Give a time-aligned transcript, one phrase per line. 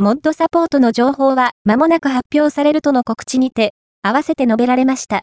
[0.00, 5.16] モッドサポートの情報は間もなく発表されるとの告知にて、合わせて述べられました。